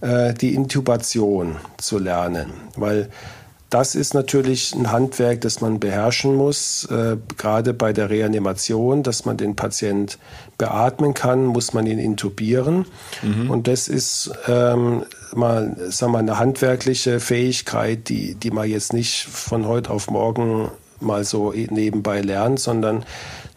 [0.00, 2.52] äh, die Intubation zu lernen.
[2.76, 3.10] Weil
[3.70, 6.84] das ist natürlich ein Handwerk, das man beherrschen muss.
[6.86, 10.18] Äh, gerade bei der Reanimation, dass man den Patient
[10.58, 12.86] beatmen kann, muss man ihn intubieren.
[13.22, 13.48] Mhm.
[13.48, 19.26] Und das ist ähm, mal, sagen wir, eine handwerkliche Fähigkeit, die, die man jetzt nicht
[19.26, 20.68] von heute auf morgen
[20.98, 23.04] mal so nebenbei lernt, sondern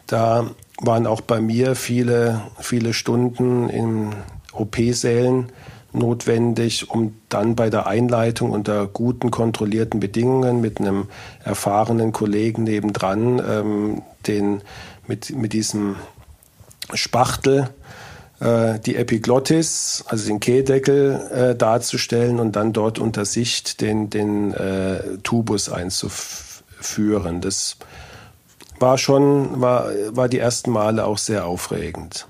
[0.06, 4.14] da waren auch bei mir viele, viele Stunden in
[4.52, 5.52] OP-Sälen
[5.92, 11.06] notwendig, um dann bei der Einleitung unter guten, kontrollierten Bedingungen mit einem
[11.44, 14.62] erfahrenen Kollegen nebendran ähm, den,
[15.06, 15.96] mit, mit diesem
[16.92, 17.70] Spachtel
[18.40, 24.52] äh, die Epiglottis, also den Kehldeckel äh, darzustellen und dann dort unter Sicht den, den
[24.52, 27.40] äh, Tubus einzuführen.
[27.40, 27.76] Das
[28.78, 32.26] war schon, war, war die ersten Male auch sehr aufregend.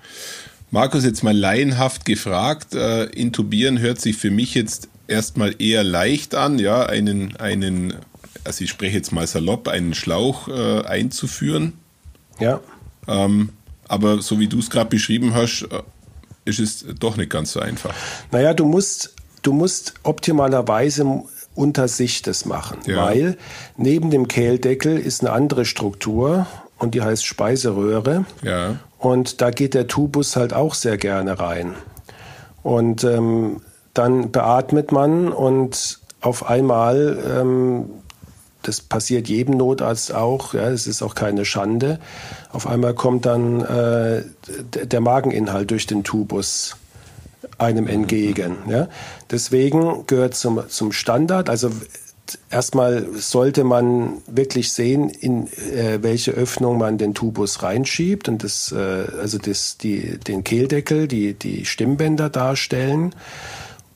[0.70, 6.34] Markus, jetzt mal laienhaft gefragt, äh, intubieren hört sich für mich jetzt erstmal eher leicht
[6.34, 7.94] an, ja, einen, einen,
[8.42, 11.74] also ich spreche jetzt mal salopp, einen Schlauch äh, einzuführen.
[12.40, 12.60] Ja.
[13.06, 13.50] Ähm,
[13.86, 15.82] aber so wie du es gerade beschrieben hast, äh,
[16.44, 17.94] ist es doch nicht ganz so einfach.
[18.32, 21.22] Naja, du musst, du musst optimalerweise
[21.54, 23.04] unter sich das machen, ja.
[23.04, 23.36] weil
[23.76, 26.46] neben dem Kehldeckel ist eine andere Struktur
[26.78, 28.24] und die heißt Speiseröhre.
[28.42, 28.76] Ja.
[28.98, 31.74] Und da geht der Tubus halt auch sehr gerne rein.
[32.62, 33.60] Und ähm,
[33.92, 37.84] dann beatmet man und auf einmal, ähm,
[38.62, 42.00] das passiert jedem Notarzt auch, ja, das ist auch keine Schande,
[42.50, 44.24] auf einmal kommt dann äh,
[44.86, 46.76] der Mageninhalt durch den Tubus
[47.64, 48.56] einem entgegen.
[48.68, 48.88] Ja.
[49.30, 51.70] Deswegen gehört zum, zum Standard, also
[52.50, 58.72] erstmal sollte man wirklich sehen, in äh, welche Öffnung man den Tubus reinschiebt und das,
[58.72, 63.14] äh, also das, die, den Kehldeckel, die, die Stimmbänder darstellen.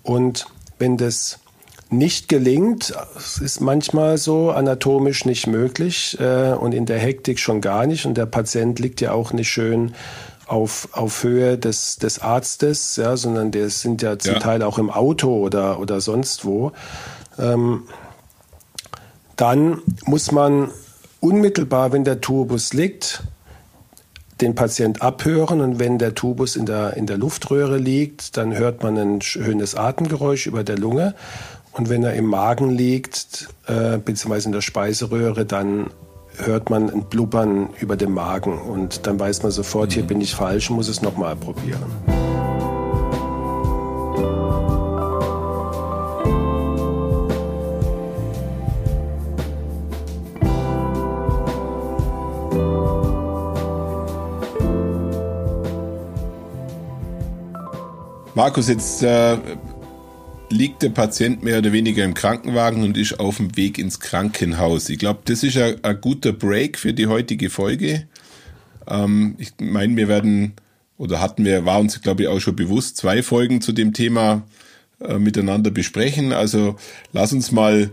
[0.03, 0.47] Und
[0.79, 1.39] wenn das
[1.91, 2.93] nicht gelingt,
[3.43, 8.17] ist manchmal so anatomisch nicht möglich äh, und in der Hektik schon gar nicht und
[8.19, 9.95] der Patient liegt ja auch nicht schön
[10.49, 14.39] auf, auf Höhe des, des Arztes, ja, sondern der sind ja zum ja.
[14.41, 16.73] Teil auch im Auto oder, oder sonst wo.
[17.39, 17.85] Ähm,
[19.37, 20.71] dann muss man
[21.21, 23.23] unmittelbar, wenn der Tubus liegt,
[24.41, 28.83] den Patient abhören und wenn der Tubus in der, in der Luftröhre liegt, dann hört
[28.83, 31.15] man ein schönes Atemgeräusch über der Lunge
[31.73, 35.91] und wenn er im Magen liegt, äh, beziehungsweise in der Speiseröhre, dann
[36.45, 39.95] hört man ein Blubbern über dem Magen und dann weiß man sofort, mhm.
[39.95, 41.85] hier bin ich falsch, muss es nochmal probieren.
[58.35, 59.37] Markus, jetzt äh,
[60.51, 64.89] liegt der Patient mehr oder weniger im Krankenwagen und ist auf dem Weg ins Krankenhaus.
[64.89, 68.07] Ich glaube, das ist ein, ein, guter Break für die heutige Folge.
[68.87, 70.55] Ähm, ich meine, wir werden
[70.97, 74.43] oder hatten wir, war uns, glaube ich, auch schon bewusst, zwei Folgen zu dem Thema
[75.01, 76.33] äh, miteinander besprechen.
[76.33, 76.77] Also
[77.13, 77.91] lass uns mal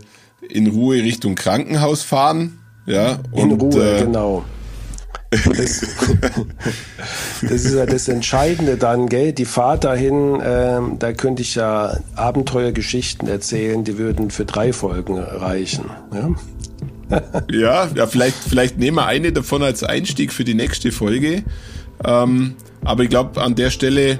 [0.48, 2.58] in Ruhe Richtung Krankenhaus fahren.
[2.86, 4.44] Ja, in und, Ruhe, äh, genau.
[5.30, 5.80] Das,
[7.42, 9.32] das, ist ja das Entscheidende dann, gell?
[9.32, 15.18] Die Fahrt dahin, äh, da könnte ich ja Abenteuergeschichten erzählen, die würden für drei Folgen
[15.18, 15.90] reichen.
[16.12, 16.30] Ja,
[17.50, 21.42] ja, ja vielleicht, vielleicht nehmen wir eine davon als Einstieg für die nächste Folge.
[22.04, 24.18] Ähm, aber ich glaube, an der Stelle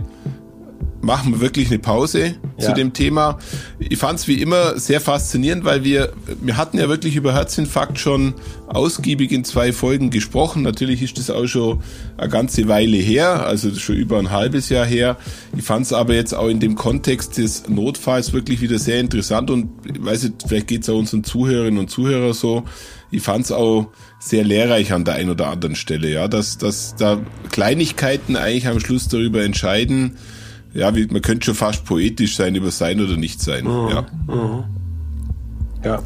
[1.07, 2.67] machen wir wirklich eine Pause ja.
[2.67, 3.39] zu dem Thema.
[3.79, 7.99] Ich fand es wie immer sehr faszinierend, weil wir, wir hatten ja wirklich über Herzinfarkt
[7.99, 8.35] schon
[8.67, 10.63] ausgiebig in zwei Folgen gesprochen.
[10.63, 11.81] Natürlich ist das auch schon
[12.19, 15.17] eine ganze Weile her, also schon über ein halbes Jahr her.
[15.57, 19.51] Ich fand es aber jetzt auch in dem Kontext des Notfalls wirklich wieder sehr interessant
[19.51, 22.65] und ich weiß nicht, vielleicht geht es auch unseren Zuhörerinnen und Zuhörern so.
[23.13, 23.89] Ich fand es auch
[24.19, 27.21] sehr lehrreich an der einen oder anderen Stelle, ja, dass, dass da
[27.53, 30.17] Kleinigkeiten eigentlich am Schluss darüber entscheiden,
[30.77, 33.65] ja, wie, man könnte schon fast poetisch sein über sein oder nicht sein.
[33.65, 33.89] Mhm.
[33.89, 34.07] Ja.
[34.27, 34.65] Mhm.
[35.85, 36.03] ja.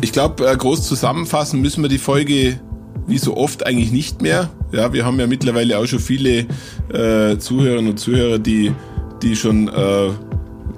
[0.00, 2.58] Ich glaube, äh, groß zusammenfassen müssen wir die Folge
[3.06, 4.50] wie so oft eigentlich nicht mehr.
[4.72, 6.46] Ja, wir haben ja mittlerweile auch schon viele
[6.92, 8.72] äh, Zuhörerinnen und Zuhörer, die,
[9.22, 10.10] die schon äh,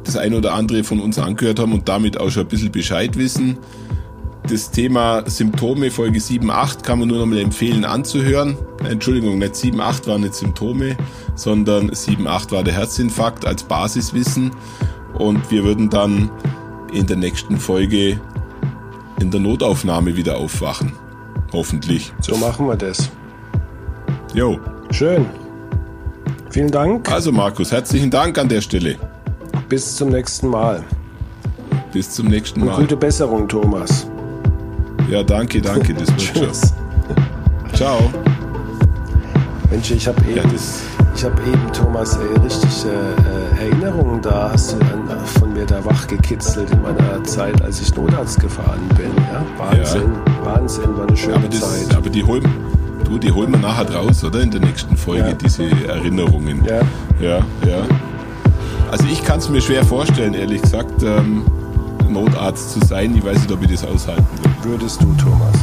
[0.05, 3.17] das eine oder andere von uns angehört haben und damit auch schon ein bisschen Bescheid
[3.17, 3.59] wissen.
[4.49, 8.59] Das Thema Symptome Folge 7, 8 kann man nur noch mal empfehlen anzuhören.
[8.89, 10.97] Entschuldigung, nicht 7, 8 waren nicht Symptome,
[11.35, 14.51] sondern 7, 8 war der Herzinfarkt als Basiswissen.
[15.15, 16.31] Und wir würden dann
[16.93, 18.21] in der nächsten Folge
[19.19, 20.93] in der Notaufnahme wieder aufwachen.
[21.53, 22.13] Hoffentlich.
[22.21, 23.11] So machen wir das.
[24.35, 24.61] Jo.
[24.91, 25.25] Schön.
[26.51, 27.11] Vielen Dank.
[27.11, 28.97] Also Markus, herzlichen Dank an der Stelle.
[29.71, 30.85] Bis zum nächsten Mal.
[31.93, 32.75] Bis zum nächsten Mal.
[32.75, 34.07] Und gute Besserung, Thomas.
[35.11, 36.73] Ja, danke, danke, das Tschüss.
[37.75, 38.11] Ciao.
[39.71, 44.77] Mensch, ich habe eben, ja, hab eben, Thomas, ey, richtig äh, Erinnerungen da hast du
[44.77, 45.09] an,
[45.41, 49.11] von mir da wach gekitzelt in meiner Zeit, als ich Notarzt gefahren bin.
[49.33, 49.45] Ja?
[49.59, 50.45] Wahnsinn, ja.
[50.45, 51.97] Wahnsinn, war eine schöne aber das, Zeit.
[51.97, 52.45] Aber die holen,
[53.05, 54.41] du, die holen wir nachher raus, oder?
[54.41, 55.35] In der nächsten Folge, ja.
[55.35, 56.65] diese Erinnerungen.
[56.65, 56.81] Ja.
[57.21, 57.83] Ja, ja.
[58.91, 61.43] Also ich kann es mir schwer vorstellen, ehrlich gesagt, ähm,
[62.15, 63.15] Notarzt zu sein.
[63.15, 64.51] Ich weiß nicht, ob ich das aushalten will.
[64.73, 65.55] Würdest du, Thomas?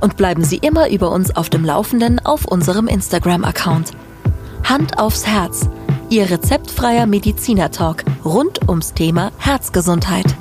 [0.00, 3.92] und bleiben Sie immer über uns auf dem Laufenden auf unserem Instagram-Account.
[4.64, 5.68] Hand aufs Herz,
[6.10, 10.34] Ihr rezeptfreier Mediziner-Talk rund ums Thema Herzgesundheit.